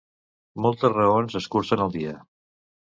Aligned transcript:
Moltes 0.67 0.95
raons 0.95 1.39
escurcen 1.43 1.87
el 1.89 1.97
dia. 2.01 2.19